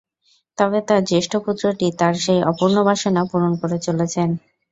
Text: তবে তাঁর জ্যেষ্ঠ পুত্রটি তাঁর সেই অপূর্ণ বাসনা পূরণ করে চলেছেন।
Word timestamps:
তবে 0.57 0.79
তাঁর 0.87 1.01
জ্যেষ্ঠ 1.05 1.31
পুত্রটি 1.45 1.87
তাঁর 1.99 2.13
সেই 2.23 2.41
অপূর্ণ 2.51 2.77
বাসনা 2.87 3.21
পূরণ 3.31 3.51
করে 3.61 3.77
চলেছেন। 3.87 4.29